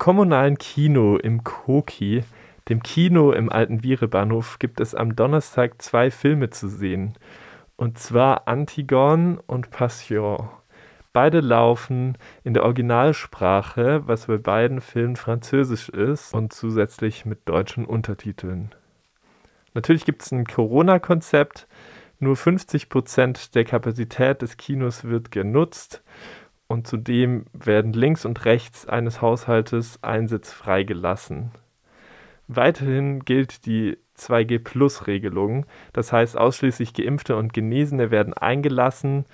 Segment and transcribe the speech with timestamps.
[0.00, 2.24] kommunalen Kino im Koki,
[2.70, 7.18] dem Kino im alten Virebahnhof, gibt es am Donnerstag zwei Filme zu sehen.
[7.76, 10.48] Und zwar Antigone und Passion.
[11.12, 17.84] Beide laufen in der Originalsprache, was bei beiden Filmen Französisch ist und zusätzlich mit deutschen
[17.84, 18.74] Untertiteln.
[19.74, 21.68] Natürlich gibt es ein Corona-Konzept.
[22.20, 26.02] Nur 50 Prozent der Kapazität des Kinos wird genutzt
[26.70, 31.50] und zudem werden links und rechts eines Haushaltes ein Sitz freigelassen.
[32.46, 39.24] Weiterhin gilt die 2G-Plus-Regelung, das heißt ausschließlich Geimpfte und Genesene werden eingelassen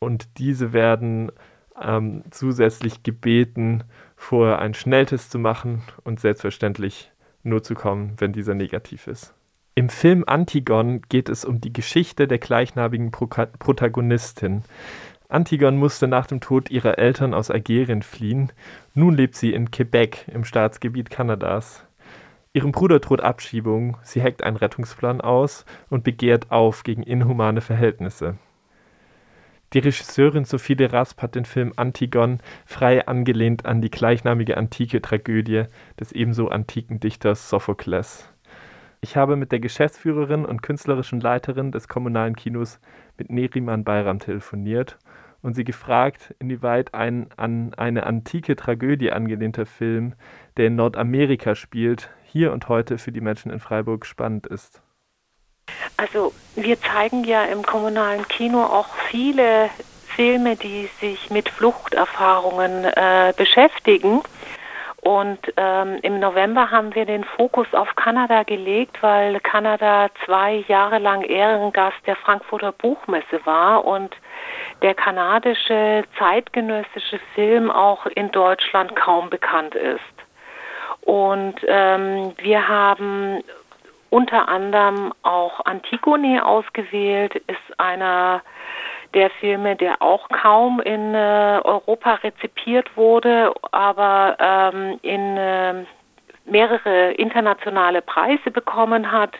[0.00, 1.30] und diese werden
[1.80, 3.84] ähm, zusätzlich gebeten,
[4.16, 7.12] vorher einen Schnelltest zu machen und selbstverständlich
[7.44, 9.32] nur zu kommen, wenn dieser negativ ist.
[9.76, 14.64] Im Film Antigon geht es um die Geschichte der gleichnamigen Pro Protagonistin.
[15.30, 18.50] Antigon musste nach dem Tod ihrer Eltern aus Algerien fliehen.
[18.94, 21.86] Nun lebt sie in Quebec im Staatsgebiet Kanadas.
[22.52, 28.38] Ihrem Bruder droht Abschiebung, sie hackt einen Rettungsplan aus und begehrt auf gegen inhumane Verhältnisse.
[29.72, 35.00] Die Regisseurin Sophie de Rasp hat den Film Antigon frei angelehnt an die gleichnamige antike
[35.00, 35.66] Tragödie
[36.00, 38.28] des ebenso antiken Dichters Sophokles.
[39.02, 42.80] Ich habe mit der Geschäftsführerin und künstlerischen Leiterin des kommunalen Kinos
[43.16, 44.98] mit Neriman Bayram telefoniert
[45.40, 50.14] und sie gefragt, inwieweit ein an eine antike Tragödie angelehnter Film,
[50.58, 54.82] der in Nordamerika spielt, hier und heute für die Menschen in Freiburg spannend ist.
[55.96, 59.70] Also wir zeigen ja im kommunalen Kino auch viele
[60.08, 64.20] Filme, die sich mit Fluchterfahrungen äh, beschäftigen.
[65.02, 70.98] Und ähm, im November haben wir den Fokus auf Kanada gelegt, weil Kanada zwei Jahre
[70.98, 74.14] lang Ehrengast der Frankfurter Buchmesse war und
[74.82, 80.00] der kanadische zeitgenössische Film auch in Deutschland kaum bekannt ist.
[81.02, 83.42] Und ähm, wir haben
[84.10, 88.42] unter anderem auch Antigone ausgewählt, ist einer
[89.14, 95.84] der Filme, der auch kaum in äh, Europa rezipiert wurde, aber ähm, in äh,
[96.44, 99.34] mehrere internationale Preise bekommen hat.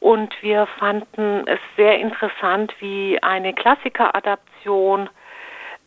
[0.00, 5.08] Und wir fanden es sehr interessant, wie eine Klassikeradaption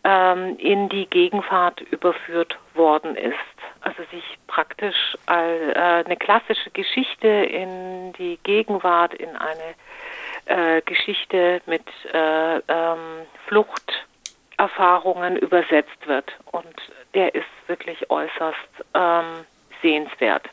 [0.04, 3.36] ähm, in die Gegenwart überführt worden ist.
[3.82, 9.76] Also sich praktisch äh, eine klassische Geschichte in die Gegenwart, in eine
[10.46, 16.32] äh, Geschichte mit äh, ähm, Fluchterfahrungen übersetzt wird.
[16.52, 16.76] Und
[17.14, 18.58] der ist wirklich äußerst
[18.94, 19.46] ähm,
[19.82, 20.48] sehenswert.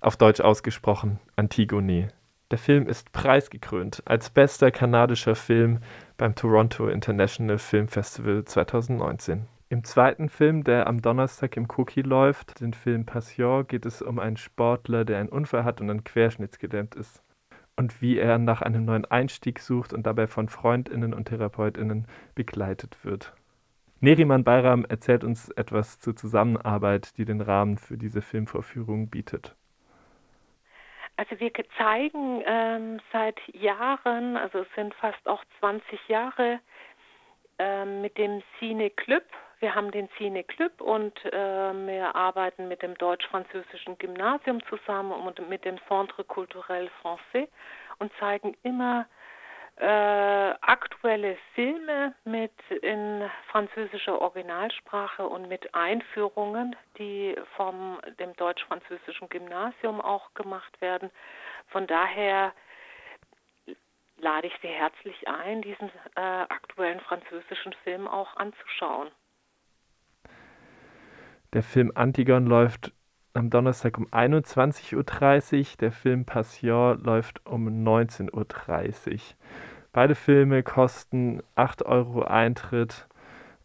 [0.00, 2.08] Auf Deutsch ausgesprochen Antigone.
[2.50, 5.80] Der Film ist preisgekrönt als bester kanadischer Film
[6.18, 9.48] beim Toronto International Film Festival 2019.
[9.70, 14.18] Im zweiten Film, der am Donnerstag im Cookie läuft, den Film Passion, geht es um
[14.18, 17.22] einen Sportler, der einen Unfall hat und dann querschnittsgedämmt ist.
[17.76, 23.04] Und wie er nach einem neuen Einstieg sucht und dabei von FreundInnen und TherapeutInnen begleitet
[23.04, 23.34] wird.
[24.00, 29.54] Neriman Bayram erzählt uns etwas zur Zusammenarbeit, die den Rahmen für diese Filmvorführung bietet.
[31.16, 36.58] Also wir zeigen ähm, seit Jahren, also es sind fast auch 20 Jahre,
[37.58, 39.24] ähm, mit dem Cine Club.
[39.62, 45.48] Wir haben den Cine Club und äh, wir arbeiten mit dem deutsch-französischen Gymnasium zusammen und
[45.48, 47.46] mit dem Centre Culturel Français
[48.00, 49.06] und zeigen immer
[49.76, 52.50] äh, aktuelle Filme mit
[52.82, 61.08] in französischer Originalsprache und mit Einführungen, die vom dem deutsch-französischen Gymnasium auch gemacht werden.
[61.68, 62.52] Von daher
[64.16, 69.12] lade ich Sie herzlich ein, diesen äh, aktuellen französischen Film auch anzuschauen.
[71.52, 72.94] Der Film Antigon läuft
[73.34, 75.76] am Donnerstag um 21.30 Uhr.
[75.80, 79.18] Der Film Passion läuft um 19.30 Uhr.
[79.92, 83.06] Beide Filme kosten 8 Euro Eintritt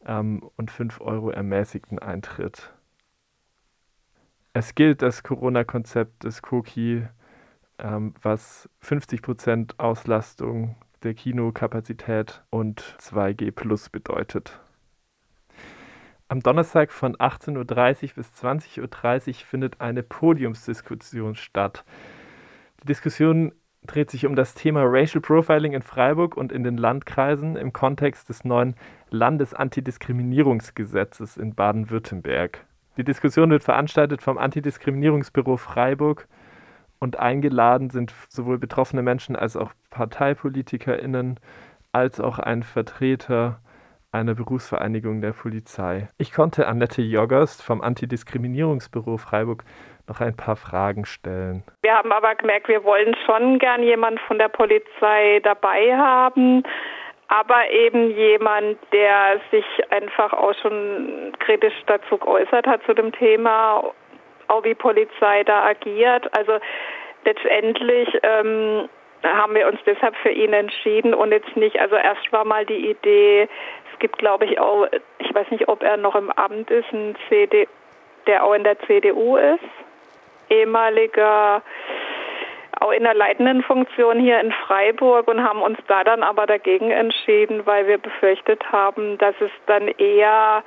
[0.05, 2.73] ähm, und 5 Euro ermäßigten Eintritt.
[4.51, 7.07] Es gilt das Corona-Konzept des Koki,
[7.79, 14.59] ähm, was 50% Auslastung der Kinokapazität und 2G Plus bedeutet.
[16.29, 21.85] Am Donnerstag von 18.30 Uhr bis 20.30 Uhr findet eine Podiumsdiskussion statt.
[22.83, 23.53] Die Diskussion
[23.85, 28.27] dreht sich um das Thema Racial Profiling in Freiburg und in den Landkreisen im Kontext
[28.27, 28.75] des neuen
[29.09, 32.65] Landesantidiskriminierungsgesetzes in Baden-Württemberg.
[32.97, 36.27] Die Diskussion wird veranstaltet vom Antidiskriminierungsbüro Freiburg
[36.99, 41.39] und eingeladen sind sowohl betroffene Menschen als auch ParteipolitikerInnen,
[41.93, 43.61] als auch ein Vertreter
[44.11, 46.07] einer Berufsvereinigung der Polizei.
[46.17, 49.63] Ich konnte Annette Joggerst vom Antidiskriminierungsbüro Freiburg
[50.07, 51.63] noch ein paar Fragen stellen.
[51.81, 56.63] Wir haben aber gemerkt, wir wollen schon gern jemanden von der Polizei dabei haben,
[57.27, 63.83] aber eben jemand, der sich einfach auch schon kritisch dazu geäußert hat zu dem Thema,
[64.47, 66.25] auch wie Polizei da agiert.
[66.37, 66.59] Also
[67.25, 68.87] letztendlich ähm,
[69.23, 72.89] haben wir uns deshalb für ihn entschieden und jetzt nicht, also erst war mal die
[72.89, 73.47] Idee,
[73.91, 74.87] es gibt glaube ich auch,
[75.19, 77.67] ich weiß nicht, ob er noch im Amt ist, ein CD,
[78.27, 79.63] der auch in der CDU ist,
[80.49, 81.61] ehemaliger
[82.79, 86.91] auch in der leitenden Funktion hier in Freiburg und haben uns da dann aber dagegen
[86.91, 90.63] entschieden, weil wir befürchtet haben, dass es dann eher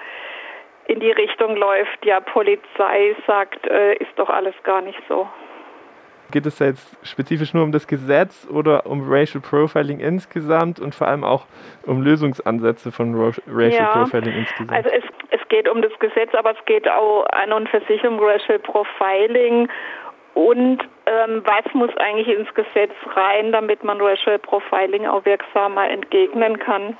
[0.87, 5.29] in die Richtung läuft, ja, Polizei sagt, äh, ist doch alles gar nicht so.
[6.31, 11.09] Geht es jetzt spezifisch nur um das Gesetz oder um Racial Profiling insgesamt und vor
[11.09, 11.47] allem auch
[11.87, 14.73] um Lösungsansätze von Racial ja, Profiling insgesamt?
[14.73, 18.05] Also es, es geht um das Gesetz, aber es geht auch an und für sich
[18.05, 19.69] um Racial Profiling
[20.35, 26.59] und ähm, was muss eigentlich ins Gesetz rein, damit man Racial Profiling auch wirksamer entgegnen
[26.59, 26.97] kann.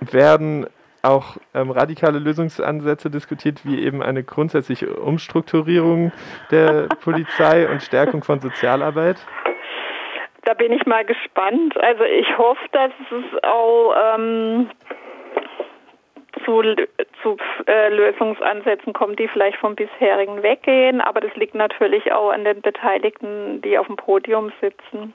[0.00, 0.66] Werden
[1.02, 6.12] auch ähm, radikale Lösungsansätze diskutiert, wie eben eine grundsätzliche Umstrukturierung
[6.50, 9.16] der Polizei und Stärkung von Sozialarbeit?
[10.44, 11.76] Da bin ich mal gespannt.
[11.78, 14.70] Also ich hoffe, dass es auch ähm,
[16.44, 16.62] zu,
[17.22, 17.36] zu
[17.66, 21.00] äh, Lösungsansätzen kommt, die vielleicht vom bisherigen weggehen.
[21.00, 25.12] Aber das liegt natürlich auch an den Beteiligten, die auf dem Podium sitzen.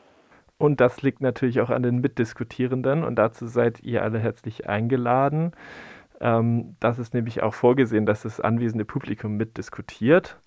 [0.57, 5.51] Und das liegt natürlich auch an den Mitdiskutierenden und dazu seid ihr alle herzlich eingeladen.
[6.21, 10.39] Ähm, das ist nämlich auch vorgesehen, dass das anwesende Publikum mitdiskutiert.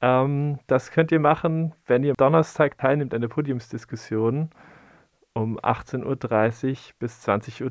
[0.00, 4.50] Ähm, das könnt ihr machen, wenn ihr Donnerstag teilnimmt an der Podiumsdiskussion
[5.34, 7.62] um 18.30 Uhr bis 20.30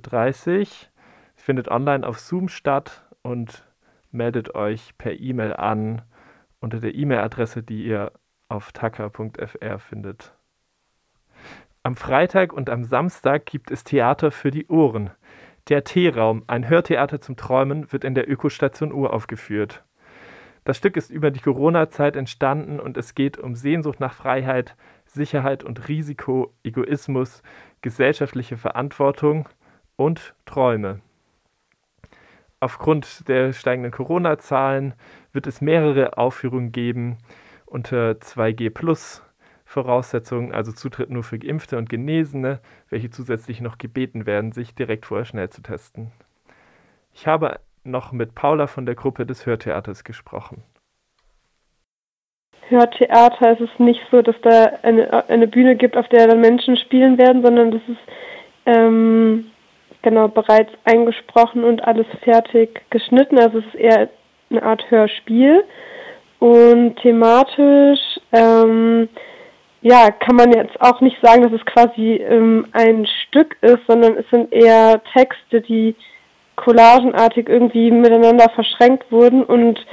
[0.60, 0.66] Uhr.
[0.66, 3.68] Sie findet online auf Zoom statt und
[4.12, 6.04] meldet euch per E-Mail an
[6.60, 8.12] unter der E-Mail-Adresse, die ihr
[8.48, 10.34] auf tacker.fr findet.
[11.84, 15.10] Am Freitag und am Samstag gibt es Theater für die Ohren.
[15.68, 19.84] Der T-Raum, ein Hörtheater zum Träumen, wird in der Ökostation Uhr aufgeführt.
[20.64, 24.76] Das Stück ist über die Corona-Zeit entstanden und es geht um Sehnsucht nach Freiheit,
[25.08, 27.42] Sicherheit und Risiko, Egoismus,
[27.82, 29.50] gesellschaftliche Verantwortung
[29.96, 31.02] und Träume.
[32.60, 34.94] Aufgrund der steigenden Corona-Zahlen
[35.34, 37.18] wird es mehrere Aufführungen geben
[37.66, 39.24] unter 2G Plus
[39.72, 42.60] Voraussetzungen, also Zutritt nur für Geimpfte und Genesene,
[42.90, 46.12] welche zusätzlich noch gebeten werden, sich direkt vorher schnell zu testen.
[47.14, 50.62] Ich habe noch mit Paula von der Gruppe des Hörtheaters gesprochen.
[52.68, 56.76] Hörtheater ist es nicht so, dass da eine, eine Bühne gibt, auf der dann Menschen
[56.76, 58.02] spielen werden, sondern das ist
[58.66, 59.52] ähm,
[60.02, 63.40] genau bereits eingesprochen und alles fertig geschnitten.
[63.40, 64.10] Also es ist eher
[64.50, 65.64] eine Art Hörspiel.
[66.40, 68.00] Und thematisch
[68.32, 69.08] ähm,
[69.82, 74.16] ja, kann man jetzt auch nicht sagen, dass es quasi ähm, ein Stück ist, sondern
[74.16, 75.96] es sind eher Texte, die
[76.56, 79.84] collagenartig irgendwie miteinander verschränkt wurden und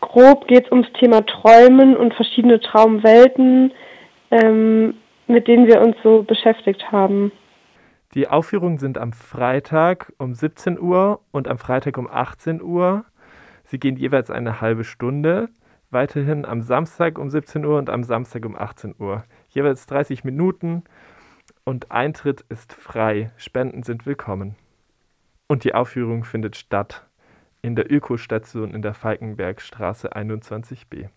[0.00, 3.72] grob geht es ums Thema Träumen und verschiedene Traumwelten,
[4.30, 4.94] ähm,
[5.26, 7.32] mit denen wir uns so beschäftigt haben.
[8.12, 13.04] Die Aufführungen sind am Freitag um 17 Uhr und am Freitag um 18 Uhr.
[13.64, 15.48] Sie gehen jeweils eine halbe Stunde
[15.94, 19.24] weiterhin am Samstag um 17 Uhr und am Samstag um 18 Uhr.
[19.48, 20.84] Jeweils 30 Minuten
[21.64, 23.32] und Eintritt ist frei.
[23.38, 24.56] Spenden sind willkommen.
[25.46, 27.06] Und die Aufführung findet statt
[27.62, 31.08] in der Ökostation in der Falkenbergstraße 21b.